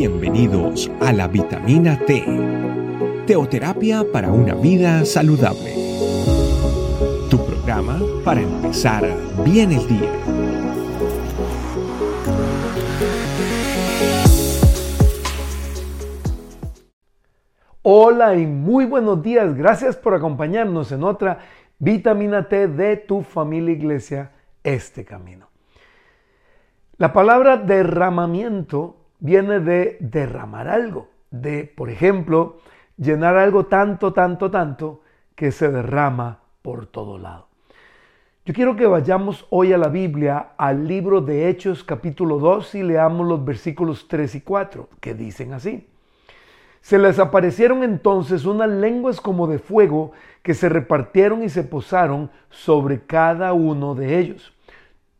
Bienvenidos 0.00 0.90
a 1.02 1.12
la 1.12 1.28
vitamina 1.28 1.98
T, 2.06 2.24
teoterapia 3.26 4.02
para 4.10 4.32
una 4.32 4.54
vida 4.54 5.04
saludable. 5.04 5.74
Tu 7.28 7.36
programa 7.44 8.00
para 8.24 8.40
empezar 8.40 9.04
bien 9.44 9.72
el 9.72 9.86
día. 9.86 10.10
Hola 17.82 18.36
y 18.36 18.46
muy 18.46 18.86
buenos 18.86 19.22
días. 19.22 19.54
Gracias 19.54 19.96
por 19.96 20.14
acompañarnos 20.14 20.92
en 20.92 21.04
otra 21.04 21.40
vitamina 21.78 22.48
T 22.48 22.68
de 22.68 22.96
tu 22.96 23.20
familia 23.20 23.74
iglesia, 23.74 24.32
este 24.64 25.04
camino. 25.04 25.50
La 26.96 27.12
palabra 27.12 27.58
derramamiento 27.58 28.99
viene 29.20 29.60
de 29.60 29.96
derramar 30.00 30.68
algo, 30.68 31.08
de, 31.30 31.64
por 31.64 31.90
ejemplo, 31.90 32.58
llenar 32.96 33.36
algo 33.36 33.66
tanto, 33.66 34.12
tanto, 34.12 34.50
tanto 34.50 35.02
que 35.34 35.52
se 35.52 35.70
derrama 35.70 36.40
por 36.62 36.86
todo 36.86 37.18
lado. 37.18 37.48
Yo 38.44 38.54
quiero 38.54 38.74
que 38.74 38.86
vayamos 38.86 39.46
hoy 39.50 39.72
a 39.72 39.78
la 39.78 39.88
Biblia, 39.88 40.52
al 40.56 40.88
libro 40.88 41.20
de 41.20 41.48
Hechos 41.48 41.84
capítulo 41.84 42.38
2 42.38 42.74
y 42.74 42.82
leamos 42.82 43.26
los 43.26 43.44
versículos 43.44 44.08
3 44.08 44.34
y 44.34 44.40
4, 44.40 44.88
que 45.00 45.14
dicen 45.14 45.52
así. 45.52 45.86
Se 46.80 46.98
les 46.98 47.18
aparecieron 47.18 47.82
entonces 47.82 48.46
unas 48.46 48.70
lenguas 48.70 49.20
como 49.20 49.46
de 49.46 49.58
fuego 49.58 50.12
que 50.42 50.54
se 50.54 50.70
repartieron 50.70 51.42
y 51.42 51.50
se 51.50 51.62
posaron 51.62 52.30
sobre 52.48 53.02
cada 53.02 53.52
uno 53.52 53.94
de 53.94 54.18
ellos. 54.18 54.52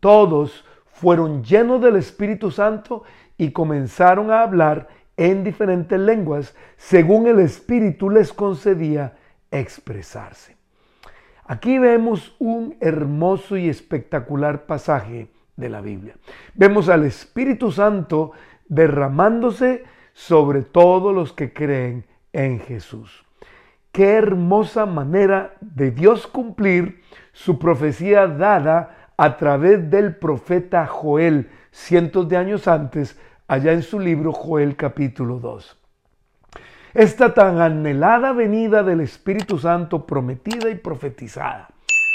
Todos 0.00 0.64
fueron 1.00 1.42
llenos 1.42 1.80
del 1.80 1.96
Espíritu 1.96 2.50
Santo 2.50 3.04
y 3.38 3.52
comenzaron 3.52 4.30
a 4.30 4.42
hablar 4.42 4.88
en 5.16 5.44
diferentes 5.44 5.98
lenguas 5.98 6.54
según 6.76 7.26
el 7.26 7.40
Espíritu 7.40 8.10
les 8.10 8.34
concedía 8.34 9.16
expresarse. 9.50 10.58
Aquí 11.46 11.78
vemos 11.78 12.36
un 12.38 12.76
hermoso 12.80 13.56
y 13.56 13.70
espectacular 13.70 14.66
pasaje 14.66 15.30
de 15.56 15.70
la 15.70 15.80
Biblia. 15.80 16.16
Vemos 16.54 16.90
al 16.90 17.04
Espíritu 17.04 17.72
Santo 17.72 18.32
derramándose 18.68 19.84
sobre 20.12 20.60
todos 20.60 21.14
los 21.14 21.32
que 21.32 21.54
creen 21.54 22.04
en 22.34 22.60
Jesús. 22.60 23.24
Qué 23.90 24.12
hermosa 24.12 24.84
manera 24.84 25.54
de 25.62 25.92
Dios 25.92 26.26
cumplir 26.26 27.00
su 27.32 27.58
profecía 27.58 28.26
dada 28.26 28.99
a 29.20 29.36
través 29.36 29.90
del 29.90 30.16
profeta 30.16 30.86
Joel 30.86 31.50
cientos 31.70 32.26
de 32.26 32.38
años 32.38 32.66
antes, 32.66 33.20
allá 33.48 33.72
en 33.72 33.82
su 33.82 34.00
libro 34.00 34.32
Joel 34.32 34.76
capítulo 34.76 35.38
2. 35.38 35.78
Esta 36.94 37.34
tan 37.34 37.60
anhelada 37.60 38.32
venida 38.32 38.82
del 38.82 39.02
Espíritu 39.02 39.58
Santo 39.58 40.06
prometida 40.06 40.70
y 40.70 40.76
profetizada 40.76 41.68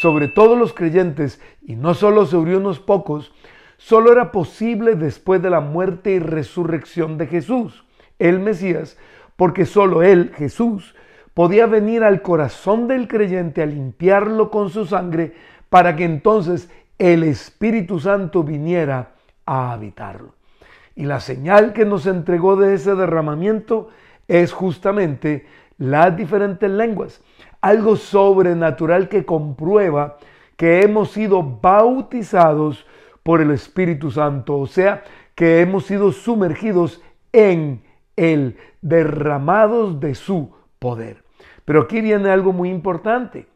sobre 0.00 0.28
todos 0.28 0.58
los 0.58 0.72
creyentes, 0.72 1.38
y 1.60 1.76
no 1.76 1.92
solo 1.92 2.24
sobre 2.24 2.56
unos 2.56 2.80
pocos, 2.80 3.30
solo 3.76 4.10
era 4.10 4.32
posible 4.32 4.94
después 4.94 5.42
de 5.42 5.50
la 5.50 5.60
muerte 5.60 6.12
y 6.12 6.18
resurrección 6.18 7.18
de 7.18 7.26
Jesús, 7.26 7.84
el 8.18 8.40
Mesías, 8.40 8.96
porque 9.36 9.66
solo 9.66 10.02
Él, 10.02 10.32
Jesús, 10.34 10.94
podía 11.34 11.66
venir 11.66 12.04
al 12.04 12.22
corazón 12.22 12.88
del 12.88 13.06
creyente 13.06 13.62
a 13.62 13.66
limpiarlo 13.66 14.50
con 14.50 14.70
su 14.70 14.86
sangre 14.86 15.34
para 15.68 15.96
que 15.96 16.04
entonces 16.04 16.70
el 16.98 17.22
Espíritu 17.24 18.00
Santo 18.00 18.42
viniera 18.42 19.12
a 19.44 19.72
habitarlo. 19.72 20.34
Y 20.94 21.04
la 21.04 21.20
señal 21.20 21.72
que 21.72 21.84
nos 21.84 22.06
entregó 22.06 22.56
de 22.56 22.74
ese 22.74 22.94
derramamiento 22.94 23.90
es 24.28 24.52
justamente 24.52 25.46
las 25.78 26.16
diferentes 26.16 26.70
lenguas, 26.70 27.22
algo 27.60 27.96
sobrenatural 27.96 29.08
que 29.08 29.26
comprueba 29.26 30.16
que 30.56 30.80
hemos 30.80 31.10
sido 31.10 31.42
bautizados 31.42 32.86
por 33.22 33.40
el 33.40 33.50
Espíritu 33.50 34.10
Santo, 34.10 34.56
o 34.56 34.66
sea, 34.66 35.04
que 35.34 35.60
hemos 35.60 35.84
sido 35.84 36.12
sumergidos 36.12 37.02
en 37.32 37.82
Él, 38.16 38.56
derramados 38.80 40.00
de 40.00 40.14
su 40.14 40.54
poder. 40.78 41.22
Pero 41.66 41.82
aquí 41.82 42.00
viene 42.00 42.30
algo 42.30 42.52
muy 42.52 42.70
importante. 42.70 43.46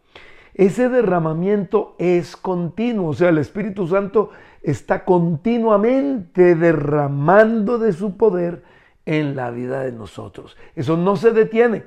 Ese 0.61 0.91
derramamiento 0.91 1.97
es 1.99 2.37
continuo, 2.37 3.09
o 3.09 3.15
sea, 3.15 3.31
el 3.31 3.39
Espíritu 3.39 3.87
Santo 3.87 4.29
está 4.63 5.07
continuamente 5.07 6.55
derramando 6.55 7.79
de 7.79 7.95
su 7.95 8.19
poder 8.19 8.63
en 9.07 9.37
la 9.37 9.51
vida 9.53 9.85
de 9.85 9.93
nosotros. 9.93 10.59
Eso 10.77 10.99
no 10.99 11.17
se 11.17 11.31
detiene. 11.31 11.85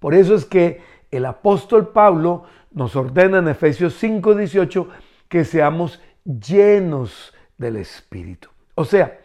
Por 0.00 0.14
eso 0.14 0.34
es 0.34 0.46
que 0.46 0.80
el 1.12 1.24
apóstol 1.24 1.90
Pablo 1.90 2.42
nos 2.72 2.96
ordena 2.96 3.38
en 3.38 3.46
Efesios 3.46 3.94
5:18 4.02 4.88
que 5.28 5.44
seamos 5.44 6.02
llenos 6.24 7.32
del 7.56 7.76
Espíritu. 7.76 8.48
O 8.74 8.84
sea, 8.84 9.20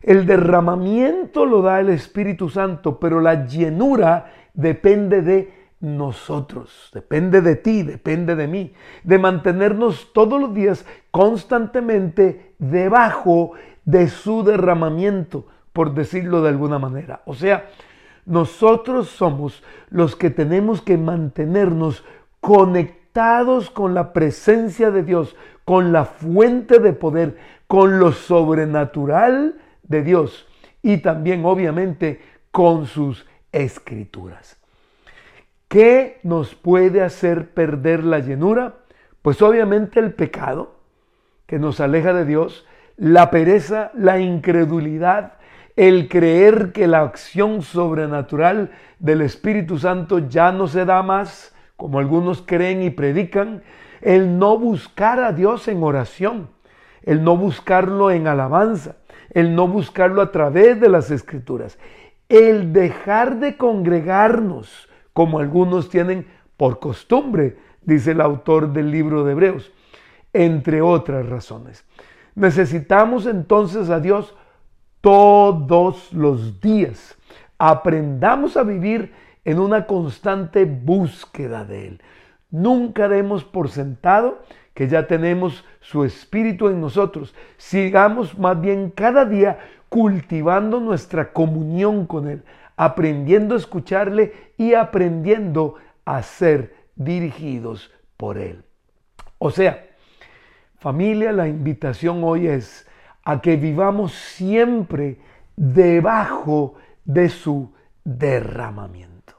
el 0.00 0.26
derramamiento 0.26 1.44
lo 1.44 1.60
da 1.60 1.80
el 1.80 1.88
Espíritu 1.88 2.48
Santo, 2.50 3.00
pero 3.00 3.20
la 3.20 3.48
llenura 3.48 4.32
depende 4.54 5.22
de 5.22 5.63
nosotros, 5.80 6.90
depende 6.92 7.40
de 7.40 7.56
ti, 7.56 7.82
depende 7.82 8.36
de 8.36 8.48
mí, 8.48 8.72
de 9.02 9.18
mantenernos 9.18 10.12
todos 10.12 10.40
los 10.40 10.54
días 10.54 10.86
constantemente 11.10 12.54
debajo 12.58 13.52
de 13.84 14.08
su 14.08 14.44
derramamiento, 14.44 15.46
por 15.72 15.94
decirlo 15.94 16.42
de 16.42 16.48
alguna 16.48 16.78
manera. 16.78 17.22
O 17.26 17.34
sea, 17.34 17.68
nosotros 18.24 19.08
somos 19.08 19.62
los 19.90 20.16
que 20.16 20.30
tenemos 20.30 20.80
que 20.80 20.96
mantenernos 20.96 22.04
conectados 22.40 23.70
con 23.70 23.94
la 23.94 24.12
presencia 24.12 24.90
de 24.90 25.02
Dios, 25.02 25.36
con 25.64 25.92
la 25.92 26.04
fuente 26.04 26.78
de 26.78 26.92
poder, 26.92 27.36
con 27.66 27.98
lo 27.98 28.12
sobrenatural 28.12 29.56
de 29.82 30.02
Dios 30.02 30.46
y 30.82 30.98
también 30.98 31.44
obviamente 31.44 32.20
con 32.50 32.86
sus 32.86 33.26
escrituras. 33.52 34.63
¿Qué 35.74 36.20
nos 36.22 36.54
puede 36.54 37.02
hacer 37.02 37.50
perder 37.50 38.04
la 38.04 38.20
llenura? 38.20 38.74
Pues 39.22 39.42
obviamente 39.42 39.98
el 39.98 40.12
pecado, 40.14 40.76
que 41.46 41.58
nos 41.58 41.80
aleja 41.80 42.12
de 42.12 42.24
Dios, 42.24 42.64
la 42.96 43.28
pereza, 43.32 43.90
la 43.92 44.20
incredulidad, 44.20 45.32
el 45.74 46.08
creer 46.08 46.70
que 46.70 46.86
la 46.86 47.00
acción 47.00 47.62
sobrenatural 47.62 48.70
del 49.00 49.22
Espíritu 49.22 49.76
Santo 49.76 50.20
ya 50.20 50.52
no 50.52 50.68
se 50.68 50.84
da 50.84 51.02
más, 51.02 51.56
como 51.74 51.98
algunos 51.98 52.40
creen 52.46 52.80
y 52.80 52.90
predican, 52.90 53.64
el 54.00 54.38
no 54.38 54.56
buscar 54.56 55.18
a 55.18 55.32
Dios 55.32 55.66
en 55.66 55.82
oración, 55.82 56.50
el 57.02 57.24
no 57.24 57.36
buscarlo 57.36 58.12
en 58.12 58.28
alabanza, 58.28 58.94
el 59.30 59.56
no 59.56 59.66
buscarlo 59.66 60.22
a 60.22 60.30
través 60.30 60.80
de 60.80 60.88
las 60.88 61.10
escrituras, 61.10 61.80
el 62.28 62.72
dejar 62.72 63.40
de 63.40 63.56
congregarnos, 63.56 64.88
como 65.14 65.38
algunos 65.38 65.88
tienen 65.88 66.26
por 66.58 66.78
costumbre, 66.80 67.56
dice 67.80 68.10
el 68.10 68.20
autor 68.20 68.72
del 68.74 68.90
libro 68.90 69.24
de 69.24 69.32
Hebreos, 69.32 69.72
entre 70.34 70.82
otras 70.82 71.26
razones. 71.26 71.86
Necesitamos 72.34 73.26
entonces 73.26 73.88
a 73.88 74.00
Dios 74.00 74.34
todos 75.00 76.12
los 76.12 76.60
días. 76.60 77.16
Aprendamos 77.58 78.56
a 78.56 78.64
vivir 78.64 79.12
en 79.44 79.60
una 79.60 79.86
constante 79.86 80.64
búsqueda 80.64 81.64
de 81.64 81.88
Él. 81.88 82.02
Nunca 82.50 83.08
demos 83.08 83.44
por 83.44 83.68
sentado 83.68 84.42
que 84.74 84.88
ya 84.88 85.06
tenemos 85.06 85.64
su 85.80 86.04
espíritu 86.04 86.68
en 86.68 86.80
nosotros. 86.80 87.34
Sigamos 87.56 88.36
más 88.38 88.60
bien 88.60 88.90
cada 88.90 89.24
día 89.24 89.58
cultivando 89.88 90.80
nuestra 90.80 91.32
comunión 91.32 92.06
con 92.06 92.28
Él, 92.28 92.42
aprendiendo 92.76 93.54
a 93.54 93.58
escucharle 93.58 94.32
y 94.56 94.74
aprendiendo 94.74 95.76
a 96.04 96.22
ser 96.22 96.74
dirigidos 96.96 97.92
por 98.16 98.38
Él. 98.38 98.64
O 99.38 99.50
sea, 99.50 99.86
familia, 100.78 101.32
la 101.32 101.48
invitación 101.48 102.22
hoy 102.24 102.46
es 102.46 102.86
a 103.24 103.40
que 103.40 103.56
vivamos 103.56 104.12
siempre 104.12 105.18
debajo 105.56 106.74
de 107.04 107.28
su 107.28 107.72
derramamiento. 108.04 109.34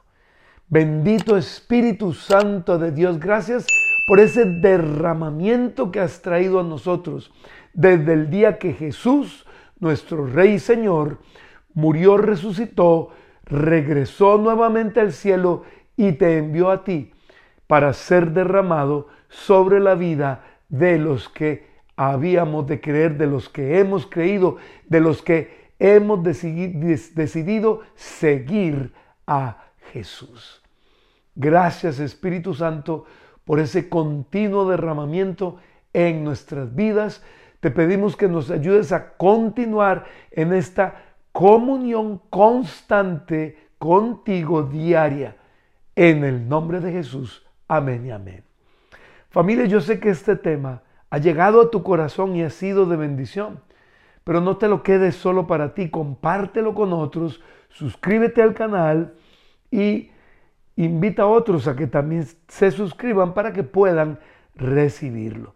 Bendito 0.68 1.36
Espíritu 1.36 2.12
Santo 2.12 2.78
de 2.78 2.90
Dios, 2.90 3.20
gracias 3.20 3.66
por 4.08 4.18
ese 4.18 4.44
derramamiento 4.44 5.92
que 5.92 6.00
has 6.00 6.22
traído 6.22 6.60
a 6.60 6.64
nosotros 6.64 7.32
desde 7.72 8.14
el 8.14 8.30
día 8.30 8.58
que 8.58 8.72
Jesús, 8.72 9.45
nuestro 9.78 10.26
Rey 10.26 10.54
y 10.54 10.58
Señor, 10.58 11.18
murió, 11.74 12.16
resucitó, 12.16 13.10
regresó 13.44 14.38
nuevamente 14.38 15.00
al 15.00 15.12
cielo 15.12 15.64
y 15.96 16.12
te 16.12 16.38
envió 16.38 16.70
a 16.70 16.84
ti 16.84 17.12
para 17.66 17.92
ser 17.92 18.32
derramado 18.32 19.08
sobre 19.28 19.80
la 19.80 19.94
vida 19.94 20.44
de 20.68 20.98
los 20.98 21.28
que 21.28 21.66
habíamos 21.96 22.66
de 22.66 22.80
creer, 22.80 23.16
de 23.16 23.26
los 23.26 23.48
que 23.48 23.78
hemos 23.78 24.06
creído, 24.06 24.56
de 24.88 25.00
los 25.00 25.22
que 25.22 25.66
hemos 25.78 26.22
decidido 26.22 27.80
seguir 27.94 28.92
a 29.26 29.64
Jesús. 29.92 30.62
Gracias 31.34 32.00
Espíritu 32.00 32.54
Santo 32.54 33.04
por 33.44 33.60
ese 33.60 33.88
continuo 33.88 34.68
derramamiento 34.68 35.58
en 35.92 36.24
nuestras 36.24 36.74
vidas. 36.74 37.22
Te 37.66 37.72
pedimos 37.72 38.14
que 38.14 38.28
nos 38.28 38.52
ayudes 38.52 38.92
a 38.92 39.16
continuar 39.16 40.04
en 40.30 40.52
esta 40.52 41.02
comunión 41.32 42.22
constante 42.30 43.58
contigo 43.76 44.62
diaria. 44.62 45.36
En 45.96 46.22
el 46.22 46.48
nombre 46.48 46.78
de 46.78 46.92
Jesús. 46.92 47.44
Amén 47.66 48.06
y 48.06 48.12
amén. 48.12 48.44
Familia, 49.30 49.64
yo 49.64 49.80
sé 49.80 49.98
que 49.98 50.10
este 50.10 50.36
tema 50.36 50.84
ha 51.10 51.18
llegado 51.18 51.60
a 51.60 51.72
tu 51.72 51.82
corazón 51.82 52.36
y 52.36 52.44
ha 52.44 52.50
sido 52.50 52.86
de 52.86 52.96
bendición, 52.96 53.58
pero 54.22 54.40
no 54.40 54.58
te 54.58 54.68
lo 54.68 54.84
quedes 54.84 55.16
solo 55.16 55.48
para 55.48 55.74
ti, 55.74 55.90
compártelo 55.90 56.72
con 56.72 56.92
otros, 56.92 57.42
suscríbete 57.70 58.42
al 58.42 58.54
canal 58.54 59.14
y 59.72 60.12
invita 60.76 61.22
a 61.22 61.26
otros 61.26 61.66
a 61.66 61.74
que 61.74 61.88
también 61.88 62.28
se 62.46 62.70
suscriban 62.70 63.34
para 63.34 63.52
que 63.52 63.64
puedan 63.64 64.20
recibirlo. 64.54 65.55